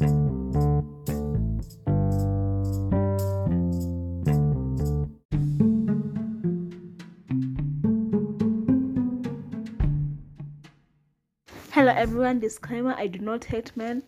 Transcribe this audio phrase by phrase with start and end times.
[0.00, 0.12] Hello
[11.94, 14.02] everyone, disclaimer I do not hate men,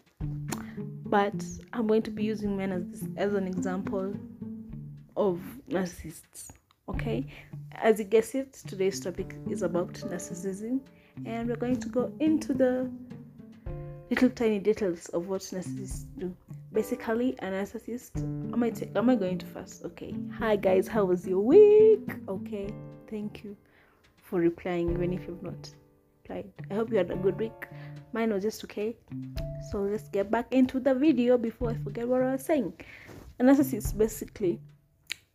[1.05, 1.35] but
[1.75, 4.15] I'm going to be using men as, as an example
[5.15, 6.53] of narcissists.
[6.89, 7.27] Okay,
[7.73, 10.81] as you guess it, today's topic is about narcissism,
[11.27, 12.91] and we're going to go into the
[14.13, 16.37] little tiny details of what narcissists do.
[16.71, 18.11] Basically, a narcissist.
[18.53, 19.87] Am I t- am I going to first?
[19.87, 20.15] Okay.
[20.39, 22.07] Hi guys, how was your week?
[22.29, 22.69] Okay,
[23.09, 23.57] thank you
[24.19, 25.71] for replying, even if you've not
[26.19, 26.53] replied.
[26.71, 27.69] I hope you had a good week.
[28.13, 28.95] Mine was just okay.
[29.71, 32.75] So let's get back into the video before I forget what I was saying.
[33.41, 34.61] A narcissist basically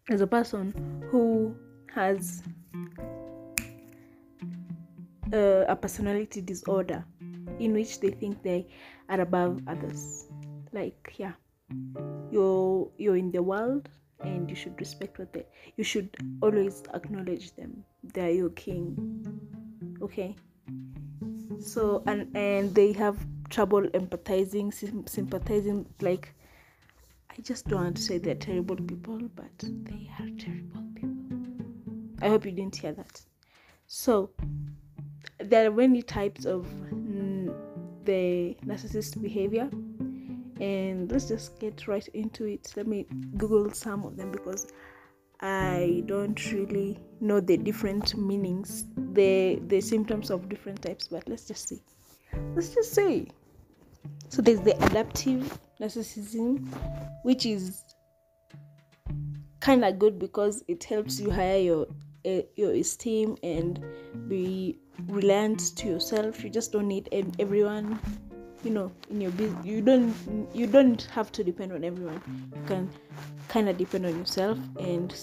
[0.08, 0.72] is a person
[1.10, 1.56] who
[1.96, 2.44] has
[5.34, 7.04] uh, a personality disorder
[7.60, 8.68] in which they think they
[9.10, 10.28] are above others.
[10.72, 11.34] Like, yeah,
[12.32, 13.90] you're you're in the world
[14.22, 17.84] and you should respect what they you should always acknowledge them.
[18.04, 18.98] They're your king.
[20.02, 20.36] Okay.
[21.60, 23.18] So and and they have
[23.50, 25.86] trouble empathizing, sim- sympathizing.
[26.02, 26.34] Like,
[27.30, 31.38] I just don't want to say they're terrible people, but they are terrible people.
[32.22, 33.22] I hope you didn't hear that.
[33.88, 34.32] So
[35.40, 36.68] there are many types of
[38.08, 39.70] the narcissist behavior.
[40.60, 42.74] And let's just get right into it.
[42.76, 43.06] Let me
[43.38, 44.66] google some of them because
[45.40, 51.46] i don't really know the different meanings the the symptoms of different types but let's
[51.46, 51.80] just see.
[52.56, 53.28] Let's just say
[54.30, 56.68] so there's the adaptive narcissism
[57.24, 57.84] which is
[59.60, 61.88] kind of good because it helps you higher your
[62.26, 63.84] uh, your esteem and
[64.28, 67.08] be reliant to yourself you just don't need
[67.40, 68.00] everyone
[68.64, 70.14] you know in your business you don't
[70.54, 72.22] you don't have to depend on everyone
[72.56, 72.90] you can
[73.48, 75.16] kind of depend on yourself and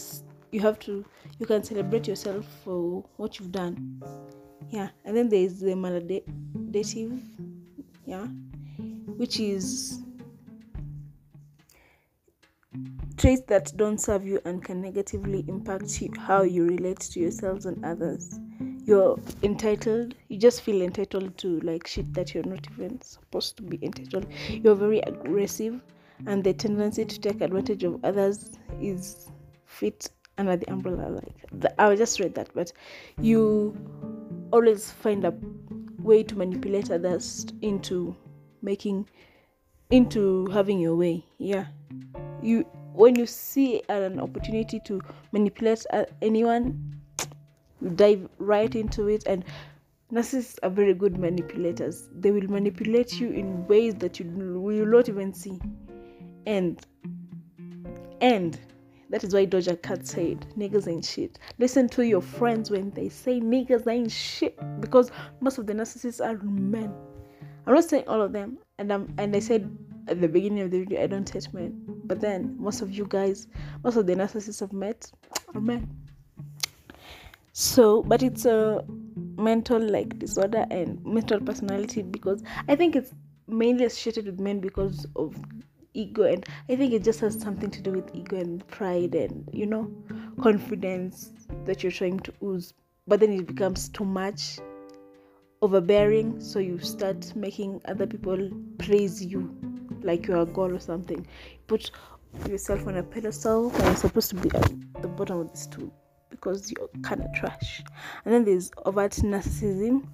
[0.53, 1.05] you have to
[1.39, 4.01] you can celebrate yourself for what you've done
[4.71, 7.21] yeah and then there's the maladaptive
[8.07, 8.27] yeah
[9.17, 10.01] which is
[13.17, 17.65] traits that don't serve you and can negatively impact you, how you relate to yourselves
[17.65, 18.39] and others.
[18.87, 23.63] You're entitled, you just feel entitled to like shit that you're not even supposed to
[23.63, 24.27] be entitled.
[24.49, 25.81] You're very aggressive,
[26.27, 29.31] and the tendency to take advantage of others is
[29.65, 31.09] fit under the umbrella.
[31.09, 32.73] Like the, I just read that, but
[33.21, 33.75] you
[34.53, 35.35] always find a
[35.99, 38.15] way to manipulate others into
[38.61, 39.09] making
[39.91, 41.25] into having your way.
[41.39, 41.67] Yeah,
[42.43, 45.01] you when you see an opportunity to
[45.33, 47.01] manipulate uh, anyone
[47.97, 49.45] dive right into it and
[50.13, 54.27] narcissists are very good manipulators they will manipulate you in ways that you
[54.61, 55.59] will not even see
[56.47, 56.87] and
[58.21, 58.59] and
[59.11, 61.39] that is why Doja Cat said niggas ain't shit.
[61.59, 66.25] Listen to your friends when they say niggas ain't shit because most of the narcissists
[66.25, 66.93] are men.
[67.67, 69.71] I'm not saying all of them, and I'm and I said
[70.09, 73.07] at the beginning of the video I don't hate men, but then most of you
[73.09, 73.47] guys,
[73.85, 75.13] most of the narcissists I've met
[75.55, 75.89] are men.
[77.57, 78.85] So, but it's a
[79.37, 83.15] mental like disorder and mental personality because I think it's
[83.47, 85.37] mainly associated with men because of
[85.93, 89.49] ego and I think it just has something to do with ego and pride and
[89.53, 89.89] you know
[90.43, 91.31] confidence
[91.65, 92.75] that you're trying to ooze,
[93.07, 94.59] but then it becomes too much
[95.63, 99.57] overbearing so you start making other people praise you
[100.03, 101.19] like you're a god or something.
[101.19, 101.93] You put
[102.49, 104.73] yourself on a pedestal when you're supposed to be at
[105.03, 105.93] the bottom of the stool
[106.45, 107.83] because you're kind of trash.
[108.25, 110.07] And then there's overt narcissism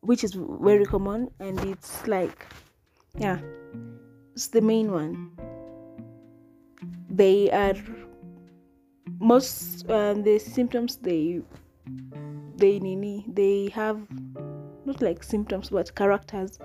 [0.00, 2.46] which is very common and it's like
[3.18, 3.40] yeah
[4.32, 5.32] it's the main one.
[7.10, 7.74] They are
[9.18, 11.40] most um, the symptoms they
[12.56, 14.00] they nini they have
[14.84, 16.58] not like symptoms but characters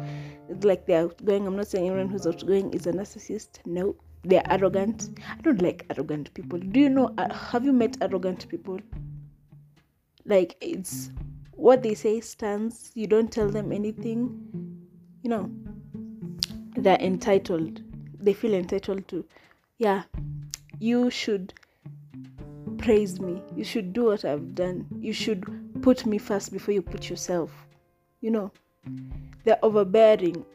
[0.62, 5.20] like they're outgoing i'm not saying everyone who's outgoing is a narcissist no they're arrogant.
[5.28, 6.60] I don't like arrogant people.
[6.60, 8.80] Do you know uh, have you met arrogant people?
[10.26, 11.10] Like it's
[11.54, 14.80] what they say stands you don't tell them anything.
[15.24, 15.52] You know
[16.76, 17.82] they're entitled.
[18.20, 19.26] They feel entitled to
[19.78, 20.04] yeah
[20.80, 21.54] you should
[22.78, 23.42] praise me.
[23.56, 24.86] You should do what i've done.
[25.00, 27.52] You should put me first before you put yourself.
[28.20, 28.52] You know
[29.44, 30.46] they're overbearing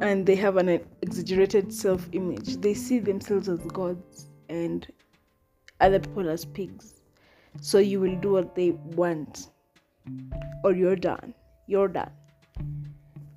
[0.00, 0.68] and they have an
[1.02, 4.92] exaggerated self image they see themselves as gods and
[5.80, 7.02] other people as pigs
[7.60, 8.70] so you will do what they
[9.02, 9.48] want
[10.64, 11.34] or you're done
[11.66, 12.10] you're done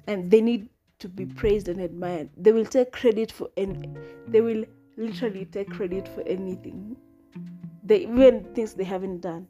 [0.08, 0.68] and they need
[1.00, 2.30] to be praised and admired.
[2.38, 3.98] They will take credit for and
[4.28, 4.66] they will
[4.98, 6.98] literally take credit for anything.
[7.84, 9.48] They even things they haven't done.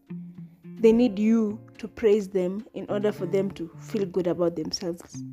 [0.80, 5.24] They need you to praise them in order for them to feel good about themselves.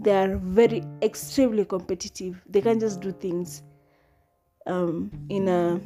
[0.00, 2.40] They are very extremely competitive.
[2.48, 3.62] They can't just do things
[4.66, 5.80] um, in a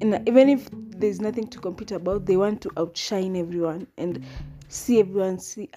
[0.00, 4.24] in a, even if there's nothing to compete about, they want to outshine everyone and
[4.68, 5.70] see everyone see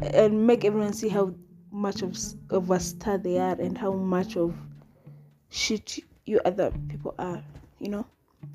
[0.00, 1.34] and make everyone see how
[1.70, 2.16] much of,
[2.50, 4.54] of a star they are and how much of
[5.50, 7.42] shit you other people are,
[7.78, 8.06] you know,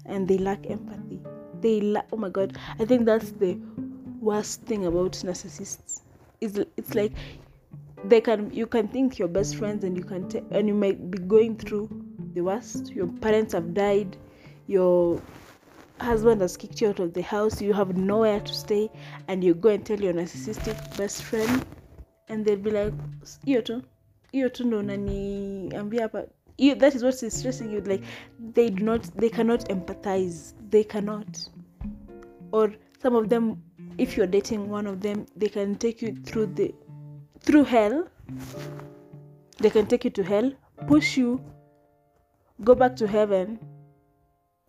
[0.06, 1.20] and they lack empathy.
[1.62, 2.08] They lack.
[2.12, 3.60] Oh my god, I think that's the
[4.20, 6.03] worst thing about narcissists.
[6.44, 7.14] Is it's like
[8.04, 11.20] they can you can think you're best friends and you can and you might be
[11.20, 11.88] going through
[12.34, 12.92] the worst.
[12.92, 14.18] Your parents have died.
[14.68, 15.22] Your
[16.00, 18.90] husband has kicked you out of the house, you have nowhere to stay,
[19.28, 21.66] and you go and tell your narcissistic best friend,
[22.28, 22.94] and they'll be like,
[23.46, 23.82] hiyo tu
[24.32, 26.10] hiyo tu ndo unaniambia
[26.58, 27.82] you, that is what is stressing you.
[27.82, 28.04] Like
[28.54, 30.54] they do not they cannot empathize.
[30.70, 31.50] They cannot.
[32.52, 33.62] Or some of them
[33.98, 36.74] if you're dating one of them they can take you through the
[37.40, 38.08] through hell.
[39.60, 40.52] They can take you to hell
[40.88, 41.44] push you
[42.64, 43.60] go back to heaven.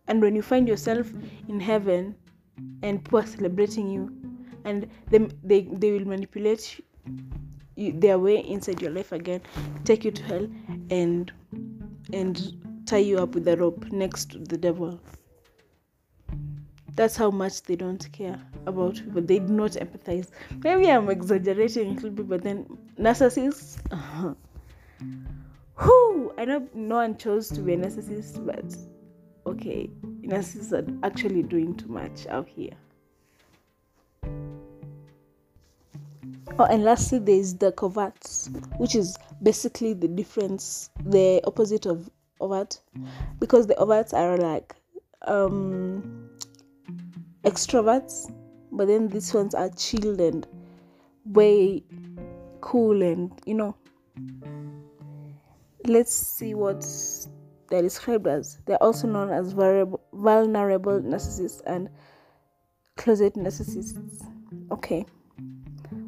[0.07, 1.11] And when you find yourself
[1.47, 2.15] in heaven
[2.83, 4.15] and people are celebrating you
[4.63, 6.79] and they, they, they will manipulate
[7.75, 9.41] you, their way inside your life again
[9.83, 10.47] take you to hell
[10.89, 11.31] and
[12.13, 12.53] and
[12.85, 14.99] tie you up with a rope next to the devil
[16.95, 20.29] that's how much they don't care about people they do not empathize
[20.63, 22.65] maybe i'm exaggerating a little bit but then
[22.99, 24.33] narcissists uh-huh.
[25.81, 28.63] Whew, i know no one chose to be a narcissist but
[29.45, 29.89] okay,
[30.21, 32.73] narcissists are actually doing too much out here.
[36.57, 42.09] Oh, and lastly, there is the coverts, which is basically the difference, the opposite of
[42.39, 42.79] overt,
[43.39, 44.75] because the overts are like
[45.23, 46.24] um,
[47.45, 48.31] extroverts,
[48.71, 50.47] but then these ones are chilled and
[51.25, 51.83] way
[52.61, 53.75] cool, and you know.
[55.87, 57.29] Let's see what's
[57.69, 58.59] they're described as.
[58.65, 61.89] They're also known as vulnerable, vulnerable narcissists and
[62.97, 63.99] closet narcissists.
[64.71, 65.05] Okay.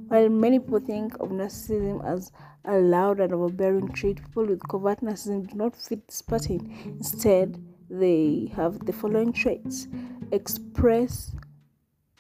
[0.08, 2.32] While many people think of narcissism as
[2.66, 6.74] a loud and overbearing trait, people with covert narcissism do not fit this pattern.
[6.86, 9.88] Instead, they have the following traits
[10.32, 11.36] express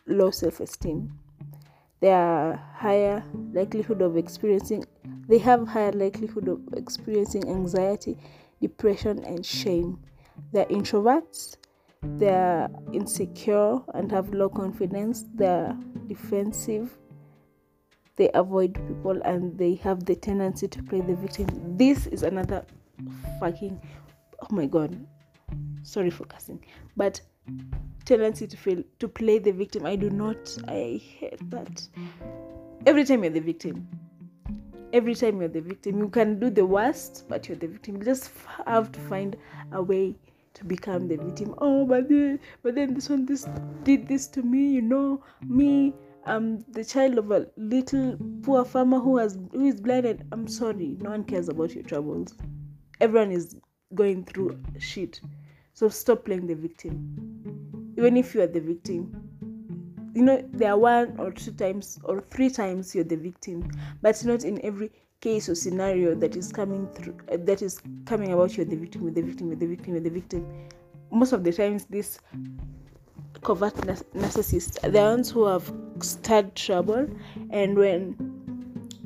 [0.06, 1.20] low self esteem.
[2.00, 3.24] They are higher
[3.54, 4.86] likelihood of experiencing
[5.28, 8.18] they have higher likelihood of experiencing anxiety
[8.62, 10.00] depression, and shame.
[10.52, 11.58] They're introverts,
[12.02, 15.76] they're insecure and have low confidence, they're
[16.08, 16.98] defensive,
[18.16, 21.78] they avoid people, and they have the tendency to play the victim.
[21.78, 22.66] This is another
[23.40, 23.82] fucking,
[24.42, 25.06] oh my god,
[25.88, 26.64] sorry for cussing,
[26.98, 27.22] but
[28.06, 29.86] tendency to feel to play the victim.
[29.86, 31.88] I do not, I hate that.
[32.86, 33.88] Every time you're the victim,
[34.94, 36.00] every time you're the victim.
[36.00, 37.98] You can do the worst, but you're the victim.
[37.98, 38.32] You just
[38.66, 39.36] have to find
[39.72, 40.16] a way
[40.56, 41.56] to become the victim.
[41.60, 43.48] Oh, but then, but then this one this
[43.84, 44.72] did this to me.
[44.72, 45.94] You know, me.
[46.26, 50.26] I'm the child of a little poor farmer who has who is blinded.
[50.34, 50.98] I'm sorry.
[51.00, 52.36] No one cares about your troubles.
[53.00, 53.56] Everyone is
[53.96, 55.22] going through shit.
[55.78, 57.94] So stop playing the victim.
[58.00, 59.12] Even if you are the victim,
[60.16, 63.70] you know there are one or two times or three times you're the victim
[64.02, 64.90] but not in every
[65.22, 69.04] case or scenario that is coming through uh, that is coming about you're the victim
[69.04, 70.48] with the victim with the victim with the victim.
[71.12, 72.20] Most of the times these
[73.44, 77.08] covert narcissists are the ones who have started trouble
[77.52, 78.16] and when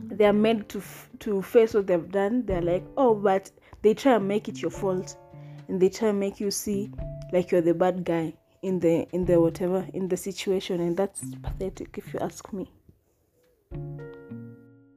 [0.09, 3.51] they are made to f- to face what they've done they're like oh but
[3.81, 5.17] they try and make it your fault
[5.71, 6.91] and they try and make you see
[7.31, 11.23] like you're the bad guy in the in the whatever in the situation and that's
[11.41, 12.69] pathetic if you ask me.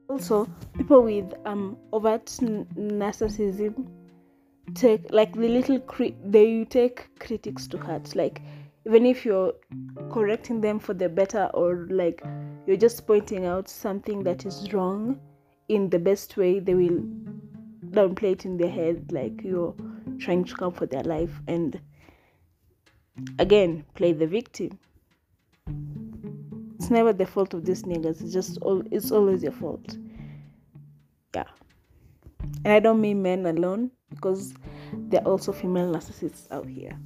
[0.09, 3.87] Also people with um overt narcissism
[4.73, 8.13] take like the little cri- they take critics to heart.
[8.13, 8.41] Like
[8.85, 9.53] even if you're
[10.11, 12.21] correcting them for the better or like
[12.67, 15.21] you're just pointing out something that is wrong
[15.69, 17.01] in the best way they will
[17.91, 19.09] downplay it in their head.
[19.13, 19.73] Like you're
[20.19, 21.79] trying to come for their life and
[23.39, 24.77] again play the victim.
[26.75, 28.21] It's never the fault of these niggas.
[28.21, 29.97] It's just all it's always your fault.
[31.33, 31.45] Yeah.
[32.63, 34.53] And i don't mean men alone because
[34.93, 36.97] there are also female narcissists out here.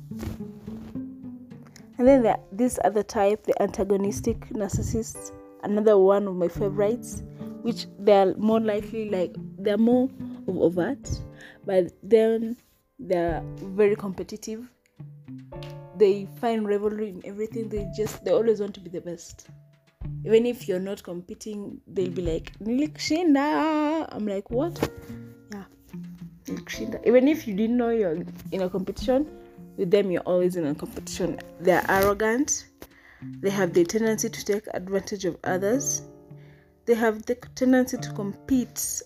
[1.98, 5.32] And then there this other type the antagonistic narcissists.
[5.64, 7.22] Another one of my favorites
[7.62, 10.10] which they're more likely like they're more
[10.48, 11.10] of overt,
[11.66, 12.56] but then
[13.00, 14.70] they're very competitive.
[15.98, 17.70] They find rivalry in everything.
[17.70, 19.48] They just they always want to be the best.
[20.26, 24.08] Even if you're not competing, they'll be like Nilikshinda.
[24.12, 24.90] I'm like what?
[25.52, 25.64] Yeah,
[26.46, 27.06] Nilikshinda.
[27.06, 29.28] Even if you didn't know you're in a competition,
[29.78, 31.40] with them you're always in a competition.
[31.62, 32.68] They're arrogant.
[33.42, 36.02] They have the tendency to take advantage of others.
[36.86, 39.02] They have the tendency to compete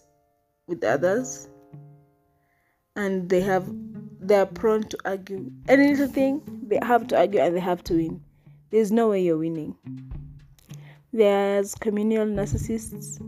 [0.68, 1.50] with others
[2.96, 3.68] and they have
[4.20, 5.52] they are prone to argue.
[5.68, 8.24] Any little thing they have to argue and they have to win.
[8.70, 9.76] There's no way you're winning.
[11.12, 13.20] There's communal narcissists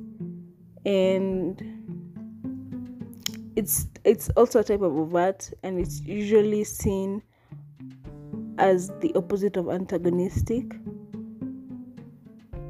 [0.85, 1.61] and
[3.55, 7.21] it's it's also a type of overt and it's usually seen
[8.57, 10.75] as the opposite of antagonistic.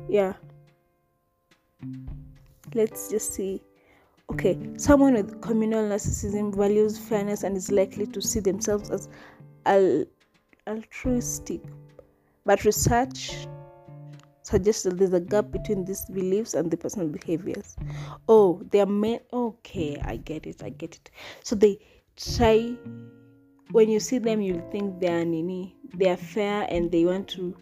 [0.10, 0.34] Yeah.
[2.74, 3.62] Let's just see
[4.32, 9.08] okay someone with communal narcissism values fairness and is likely to see themselves as
[9.65, 10.05] al-
[10.67, 11.62] altruistic.
[12.46, 13.48] But research
[14.44, 17.75] suggests that there's a gap between these beliefs and the personal behaviors.
[18.27, 21.12] Oh they're men okay i get it i get it.
[21.44, 21.79] So they
[22.15, 22.75] try
[23.72, 27.27] when you see them you think they are nini they are fair and they want
[27.29, 27.55] to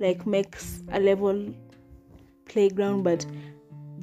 [0.00, 0.56] like make
[0.92, 1.54] a level
[2.46, 3.24] playground but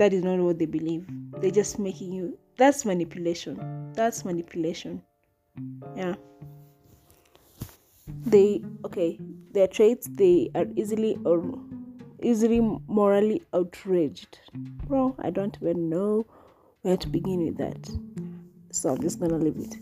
[0.01, 1.05] that is not what they believe.
[1.41, 3.91] They're just making you that's manipulation.
[3.93, 5.03] That's manipulation.
[5.95, 6.15] Yeah.
[8.25, 9.19] They okay
[9.51, 11.43] their traits they are easily or
[12.23, 14.39] easily morally outraged.
[14.87, 16.25] Bro i don't even know
[16.81, 17.87] where to begin with that.
[18.71, 19.77] So i'm just gonna leave it.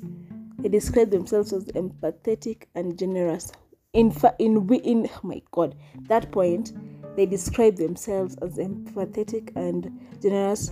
[0.57, 3.53] They describe themselves as empathetic and generous.
[3.93, 5.75] In fact in we in oh my god.
[6.09, 6.73] That point
[7.19, 10.71] they describe themselves as empathetic and generous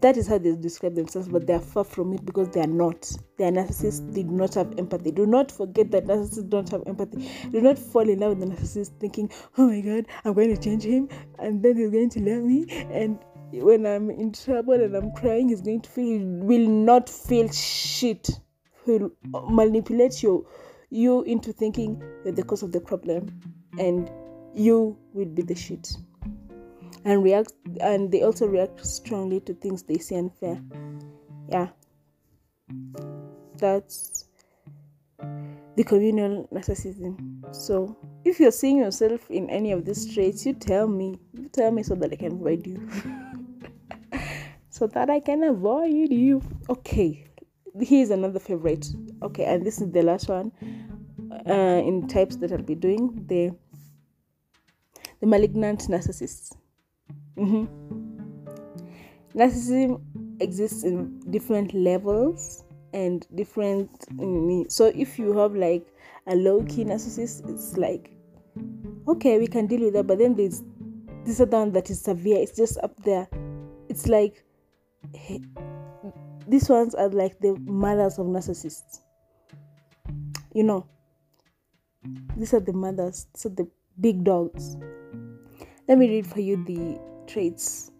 [0.00, 2.66] that is how they describe themselves, but they are far from it because they are
[2.66, 3.10] not.
[3.36, 4.14] They are narcissists.
[4.14, 5.10] They do not have empathy.
[5.10, 7.28] Do not forget that narcissists don't have empathy.
[7.50, 10.62] Do not fall in love with the narcissist thinking, "Oh my God, I'm going to
[10.62, 13.18] change him, and then he's going to love me." And
[13.52, 16.06] when I'm in trouble and I'm crying, he's going to feel.
[16.06, 18.30] He will not feel shit.
[18.86, 20.46] He'll manipulate you,
[20.88, 23.28] you into thinking you're the cause of the problem,
[23.78, 24.10] and
[24.54, 25.96] you will be the shit.
[27.04, 30.62] And react and they also react strongly to things they see unfair
[31.52, 31.68] yeah.
[33.58, 34.24] That's
[35.76, 37.54] the communal narcissism.
[37.54, 41.18] So if you're seeing yourself in any of these traits you tell me.
[41.34, 42.88] You tell me so that i can avoid you.
[44.70, 46.42] So that i can avoid you.
[46.68, 47.26] Okay.
[47.78, 48.86] Here's another favorite.
[49.22, 50.50] Okay and this is the last one
[51.46, 53.24] uh, in types that i'll be doing.
[53.28, 53.54] The
[55.22, 56.52] the malignant narcissists
[57.36, 57.64] Mm-hmm.
[59.34, 60.02] Narcissism
[60.40, 63.90] exists in different levels and different.
[64.70, 65.86] So if you have like
[66.26, 68.10] a low key narcissist, it's like
[69.08, 70.06] okay, we can deal with that.
[70.06, 70.62] But then there's
[71.24, 72.38] this other one that is severe.
[72.38, 73.28] It's just up there.
[73.88, 74.44] It's like
[75.14, 75.40] hey,
[76.46, 79.00] these ones are like the mothers of narcissists.
[80.52, 80.86] You know,
[82.36, 83.26] these are the mothers.
[83.32, 84.76] These are the big dogs.
[85.88, 87.90] Let me read for you the traits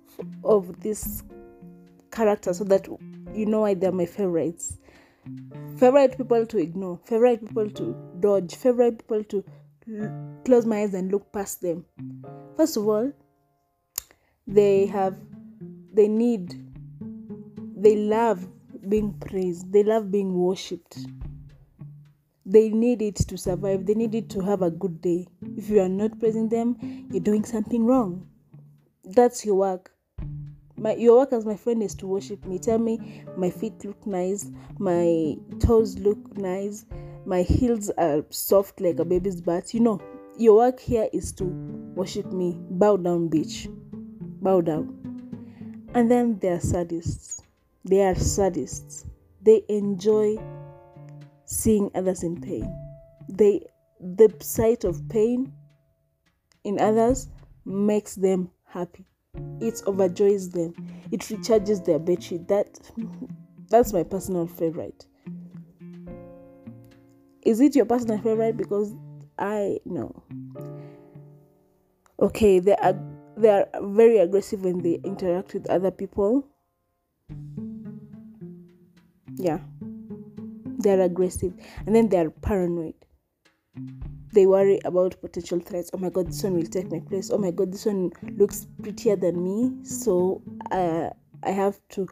[0.45, 1.23] of this
[2.11, 2.87] character so that
[3.35, 4.79] you know why they're my favorites.
[5.79, 9.45] Favorite people to ignore, favorite people to dodge, favorite people to
[10.45, 11.85] close my eyes and look past them.
[12.57, 13.13] First of all,
[14.47, 15.17] they have,
[15.93, 16.55] they need,
[17.77, 18.47] they love
[18.89, 20.99] being praised, they love being worshipped.
[22.45, 25.29] They need it to survive, they need it to have a good day.
[25.57, 26.77] If you are not praising them,
[27.11, 28.27] you're doing something wrong.
[29.05, 29.93] That's your work.
[30.77, 32.59] My your work as my friend is to worship me.
[32.59, 34.51] Tell me my feet look nice.
[34.79, 36.85] My toes look nice.
[37.25, 39.73] My heels are soft like a baby's butt.
[39.75, 40.01] You know
[40.37, 41.45] your work here is to
[41.95, 42.57] worship me.
[42.71, 43.69] Bow down bitch.
[44.43, 44.99] Bow down.
[45.95, 47.43] And then they are sadists.
[47.85, 49.05] They are sadists.
[49.43, 50.39] They enjoy
[51.53, 52.67] seeing others in pain
[53.29, 53.61] they
[54.01, 55.53] the sight of pain
[56.65, 57.29] in others
[57.65, 59.07] makes them happy.
[59.61, 60.75] It overjoys them.
[61.11, 62.39] It recharges their battery.
[62.49, 62.79] That
[63.69, 65.07] that's my personal favorite.
[67.43, 68.57] Is it your personal favorite?
[68.57, 68.95] Because
[69.39, 70.23] I know.
[72.21, 72.99] Okay, they are
[73.37, 76.47] they are very aggressive when they interact with other people.
[79.37, 79.59] Yeah.
[80.83, 81.55] They're aggressive.
[81.87, 82.95] And then they're paranoid
[84.33, 85.91] they worry about potential threats.
[85.93, 87.31] Oh my god, this one will take my place.
[87.31, 91.11] Oh my god, this one looks prettier than me, so uh,
[91.43, 92.09] I have to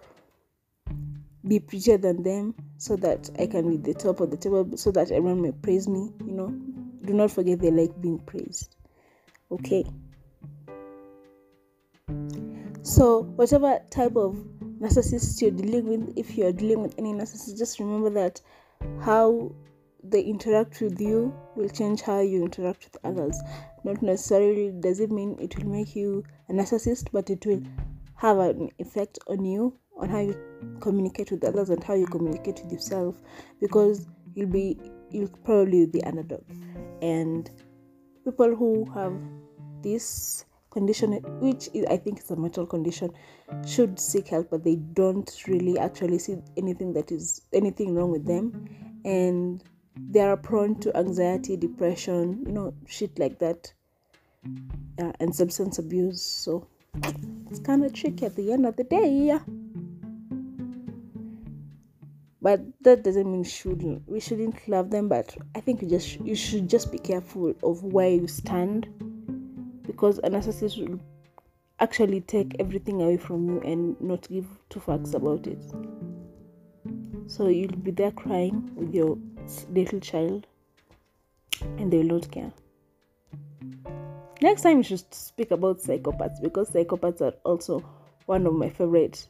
[1.46, 4.90] be prettier than them so that I can be the top of the table so
[4.92, 6.12] that everyone may praise me.
[6.24, 6.48] You know,
[7.04, 8.76] do not forget they like being praised.
[9.50, 9.84] Okay.
[12.82, 14.36] So, whatever type of
[14.80, 18.40] narcissist you're dealing with, if you're dealing with any narcissist, just remember that
[19.02, 19.52] how
[20.02, 23.38] they interact with you will change how you interact with others.
[23.84, 27.62] Not necessarily does it mean it will make you a narcissist, but it will
[28.16, 30.36] have an effect on you, on how you
[30.80, 33.20] communicate with others and how you communicate with yourself,
[33.60, 34.78] because you'll be
[35.10, 36.44] you'll probably be the underdog.
[37.02, 37.50] And
[38.24, 39.14] people who have
[39.82, 43.10] this condition, which is, I think is a mental condition,
[43.66, 48.26] should seek help, but they don't really actually see anything that is anything wrong with
[48.26, 48.68] them,
[49.04, 49.62] and
[49.96, 53.72] they are prone to anxiety, depression, you know, shit like that,
[54.98, 56.22] uh, and substance abuse.
[56.22, 56.66] So
[57.50, 59.08] it's kind of tricky at the end of the day.
[59.10, 59.40] Yeah.
[62.42, 65.08] But that doesn't mean shouldn't we shouldn't love them.
[65.08, 68.88] But I think you just you should just be careful of where you stand,
[70.00, 70.98] because a narcissist will
[71.78, 75.62] actually take everything away from you and not give two fucks about it.
[77.26, 79.18] So you'll be there crying with your
[79.68, 80.46] little child
[81.76, 82.50] and they will not care.
[84.40, 87.84] Next time, you should speak about psychopaths because psychopaths are also
[88.24, 89.28] one of my favorite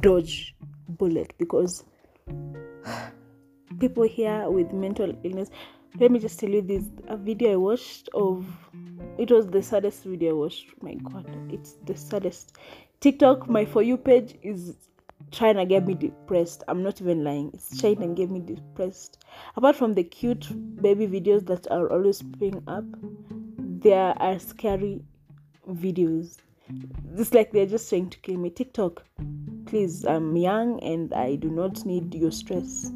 [0.00, 0.54] dodge
[0.88, 1.84] bullet because
[3.78, 5.50] people here with mental illness.
[6.00, 8.46] Let me just tell you this a video I watched of
[9.18, 10.82] it was the saddest video I watched.
[10.82, 12.56] My god, it's the saddest.
[13.00, 14.76] TikTok, my For You page is
[15.30, 16.64] trying to get me depressed.
[16.68, 17.50] I'm not even lying.
[17.54, 19.24] It's trying to get me depressed.
[19.56, 20.46] Apart from the cute
[20.82, 22.84] baby videos that are always popping up,
[23.58, 25.02] there are scary
[25.68, 26.36] videos.
[27.16, 28.50] It's like they're just trying to kill me.
[28.50, 29.04] TikTok,
[29.66, 32.90] please, I'm young and I do not need your stress.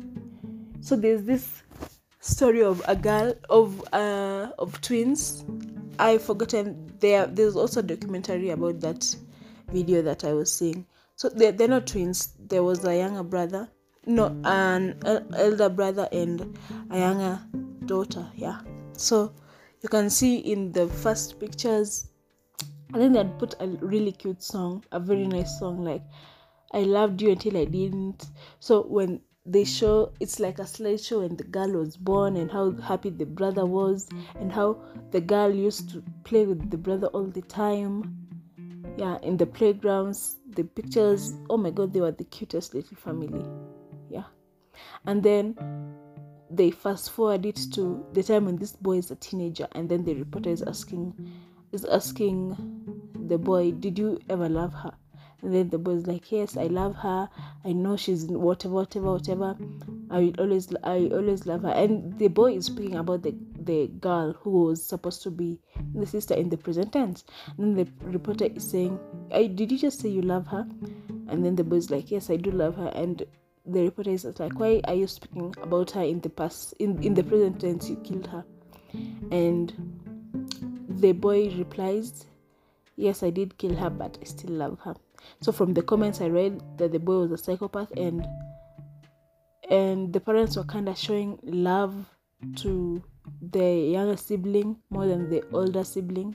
[0.81, 1.63] So there's this
[2.21, 5.45] story of a girl of uh of twins.
[5.99, 9.17] I've forgotten there there's also a documentary about that
[9.73, 10.87] video that I was seeing.
[11.17, 12.35] So they're, they're not twins.
[12.39, 13.69] There was a younger brother
[14.09, 14.99] no an
[15.37, 16.59] elder brother and
[16.91, 17.41] a younger
[17.85, 18.61] daughter yeah.
[18.95, 19.35] So
[19.83, 22.09] you can see in the first pictures
[22.95, 26.03] i think they'd put a really cute song a very nice song like
[26.73, 28.27] i loved you until i didn't.
[28.61, 32.71] So when they show it's like a slideshow and the girl was born and how
[32.73, 34.07] happy the brother was
[34.39, 34.77] and how
[35.11, 38.15] the girl used to play with the brother all the time.
[38.99, 43.45] Yeah in the playgrounds the pictures oh my god they were the cutest little family.
[44.11, 44.25] Yeah.
[45.07, 45.57] And then
[46.51, 50.05] they fast forward it to the time when this boy is a teenager and then
[50.05, 51.15] the reporter is asking
[51.73, 52.57] is asking
[53.29, 54.93] the boy did you ever love her
[55.43, 57.29] and then the boy is like yes i love her.
[57.65, 59.57] I know she's whatever whatever whatever.
[60.11, 61.71] I will always i always love her.
[61.71, 65.61] And the boy is speaking about the the girl who was supposed to be
[65.95, 67.25] the sister in the present tense
[67.59, 68.99] and then the reporter is saying
[69.31, 70.67] did you just say you love her?
[71.29, 72.89] And then the boy is like yes i do love her.
[72.95, 73.25] And
[73.65, 77.15] the reporter is like why are you speaking about her in the past in, in
[77.15, 77.89] the present tense?
[77.89, 78.45] You killed her.
[79.31, 79.73] And
[80.89, 82.27] the boy replies
[82.97, 84.97] yes i did kill her but i still love her
[85.41, 88.27] so from the comments I read that the boy was a psychopath and
[89.71, 91.95] and the parents were kind of showing love
[92.57, 93.03] to
[93.43, 96.35] the younger sibling more than the older sibling.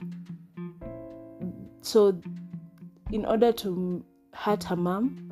[1.80, 2.20] So
[3.10, 5.30] in order to hurt her mom,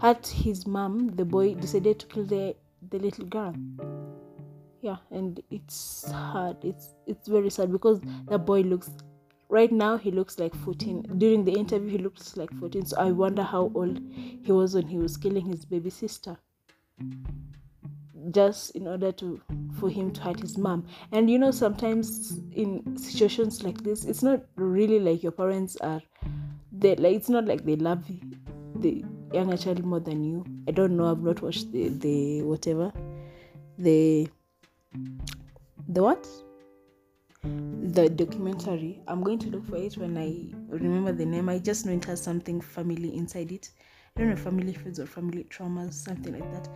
[0.00, 2.54] hurt his mom, the boy decided to kill the
[2.90, 3.54] the little girl.
[4.80, 6.56] Yeah, and it's hard.
[6.62, 8.90] It's it's very sad because the boy looks
[9.48, 13.10] right now he looks like 14 during the interview he looks like 14 so i
[13.10, 14.00] wonder how old
[14.44, 16.36] he was when he was killing his baby sister.
[18.30, 19.40] Just in order to
[19.78, 20.86] for him to hurt his mom.
[21.12, 26.00] And you know sometimes in situations like this it's not really like your parents are
[26.72, 28.04] they like it's not like they love
[28.76, 30.44] the younger child more than you.
[30.68, 31.10] I don't know.
[31.10, 32.92] I've not watched the the whatever.
[33.78, 34.28] The
[35.88, 36.26] the what
[37.44, 39.00] the documentary.
[39.06, 41.48] I'm going to look for it when I remember the name.
[41.48, 43.70] I just know it has something family inside it.
[44.16, 46.68] I don't know family foods or family traumas, something like that.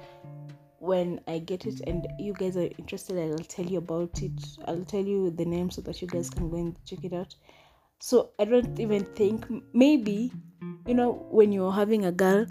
[0.81, 4.41] When I get it and you guys are interested, I'll tell you about it.
[4.67, 7.35] I'll tell you the name so that you guys can go and check it out.
[8.01, 10.33] So I don't even think maybe
[10.87, 12.47] you know when you're having a girl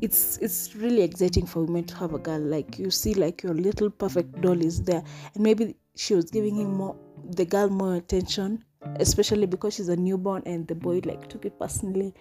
[0.00, 3.54] it's it's really exciting for women to have a girl like you see like your
[3.54, 5.02] little perfect doll is there
[5.34, 6.76] and maybe she was giving him mm.
[6.76, 8.64] more the girl more attention
[8.96, 12.14] especially because she's a newborn and the boy like took it personally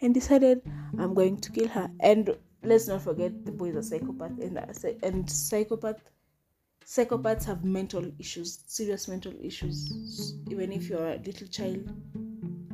[0.00, 0.62] and decided
[0.98, 1.90] I'm going to kill her.
[2.00, 4.58] And let's not forget the boy is a psychopath, and
[5.02, 6.10] and psychopath
[6.84, 10.34] psychopaths have mental issues, serious mental issues.
[10.50, 11.92] Even if you're a little child,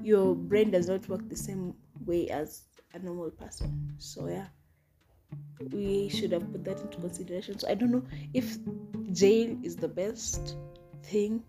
[0.03, 3.95] your brain does not work the same way as a normal person.
[3.99, 4.47] So yeah,
[5.71, 7.59] we should have put that into consideration.
[7.59, 8.57] So I don't know if
[9.13, 10.57] jail is the best
[11.03, 11.43] thing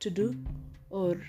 [0.00, 0.34] to do
[0.90, 1.20] or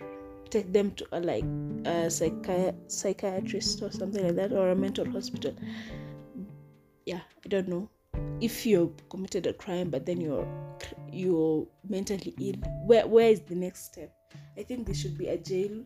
[0.50, 5.10] take them to a like a psychi- psychiatrist or something like that or a mental
[5.10, 5.54] hospital.
[7.06, 7.90] Yeah i don't know.
[8.40, 10.48] If you've committed a crime but then you're
[11.12, 14.14] you're mentally ill where where is the next step?
[14.58, 15.84] I think there should be a jail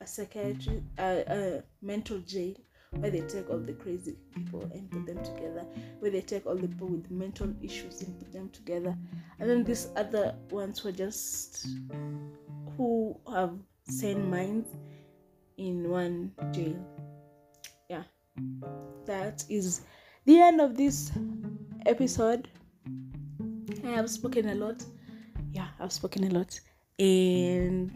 [0.00, 2.54] a psychiatry a, a mental jail
[3.00, 5.64] where they take all the crazy people and put them together
[6.00, 8.96] where they take all the people with mental issues and put them together.
[9.38, 11.66] And then these other ones who are just
[12.76, 14.68] who have sane minds
[15.56, 16.76] in one jail.
[17.88, 18.04] Yeah.
[19.06, 19.82] That is
[20.24, 21.10] the end of this
[21.86, 22.48] episode.
[23.84, 24.84] I have spoken a lot.
[25.52, 26.60] Yeah i've spoken a lot.
[26.98, 27.92] And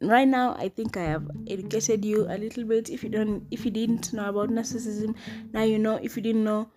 [0.00, 2.88] right now i think i have educated you a little bit.
[2.88, 5.14] If you don't if you didn't know about narcissism
[5.52, 5.96] now you know.
[6.02, 6.68] If you didn't know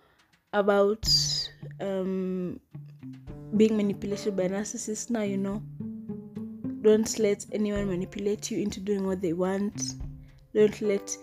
[0.52, 1.08] about
[1.80, 2.60] um,
[3.56, 5.62] being manipulated by narcissists now you know.
[6.82, 9.94] Don't let anyone manipulate you into doing what they want.
[10.54, 11.16] Don't let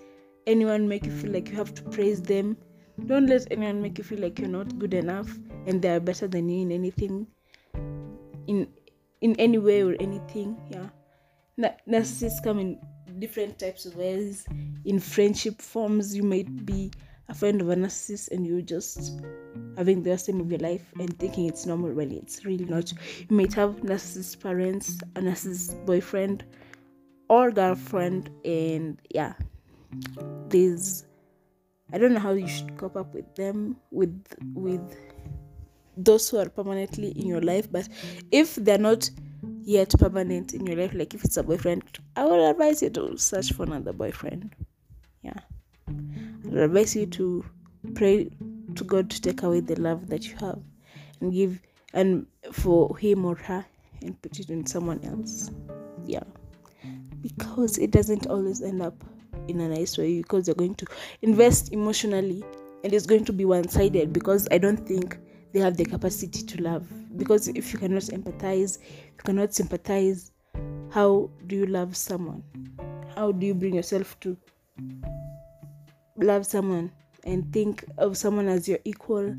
[0.47, 2.57] anyone make you feel like you have to praise them.
[3.05, 5.37] Don't let anyone make you feel like you're not good enough
[5.67, 7.27] and they are better than you in anything
[8.47, 8.67] in
[9.21, 10.89] in any way or anything yeah
[11.59, 12.79] narcissists come in
[13.19, 14.45] different types of ways.
[14.85, 16.91] In friendship forms, you might be
[17.29, 19.21] a friend of a narcissist and you're just
[19.77, 22.91] having the time of your life and thinking it's normal when it's really not.
[22.91, 26.43] You might have narcissist parents, a narcissist boyfriend
[27.29, 29.33] or girlfriend, and yeah,
[30.49, 31.05] there's
[31.93, 34.95] I don't know how you should cope up with them with with
[35.97, 37.87] those who are permanently in your life, but
[38.31, 39.09] if they're not
[39.63, 41.83] yet permanent in your life like if it's a boyfriend
[42.15, 44.55] i would advise you to search for another boyfriend.
[45.21, 45.39] Yeah.
[45.87, 47.45] I would advise you to
[47.93, 48.29] pray
[48.75, 50.59] to god to take away the love that you have
[51.19, 51.59] and give
[51.93, 53.65] and for him or her
[54.01, 55.51] and put it in someone else.
[56.05, 56.23] Yeah.
[57.21, 59.03] Because it doesn't always end up
[59.47, 60.85] in a nice way because you're going to
[61.21, 62.43] invest emotionally
[62.83, 65.17] and it's going to be one-sided because i don't think
[65.53, 66.87] they have the capacity to love
[67.21, 70.31] because if you cannot empathize you cannot sympathize
[70.89, 72.41] how do you love someone
[73.15, 74.35] how do you bring yourself to
[76.17, 76.91] love someone
[77.23, 79.35] and think of someone as your equal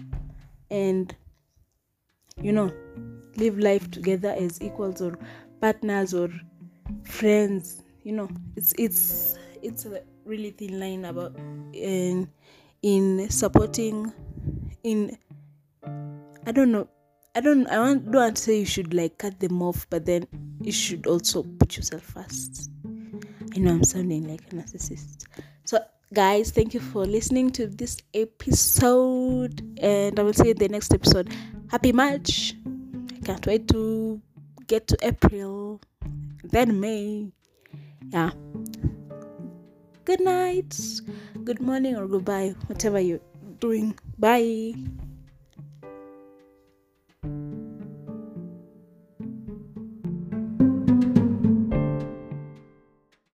[0.71, 1.17] and
[2.41, 2.71] you know
[3.37, 5.19] live life together as equals or
[5.61, 6.29] partners or
[7.03, 11.37] friends you know it's it's it's a really thin line about
[11.73, 12.31] in
[12.83, 14.13] in supporting
[14.85, 15.19] in
[16.45, 16.89] I don't know.
[17.35, 17.67] I don't.
[17.69, 18.35] I want, don't want mm-hmm.
[18.35, 20.27] to say you should like cut them off, but then
[20.61, 22.71] you should also put yourself first.
[23.55, 25.25] I know I'm sounding like a narcissist.
[25.65, 25.79] So,
[26.13, 30.69] guys, thank you for listening to this episode, and I will see you in the
[30.69, 31.33] next episode.
[31.71, 32.55] Happy March!
[33.17, 34.21] I can't wait to
[34.67, 35.81] get to April,
[36.45, 37.33] then May.
[38.11, 38.33] Yeah.
[40.05, 40.77] Good night,
[41.45, 43.21] good morning, or goodbye, whatever you're
[43.59, 43.99] doing.
[44.19, 44.75] Bye.